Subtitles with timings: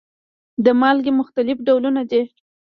[0.65, 2.21] د مالګې مختلف ډولونه دي.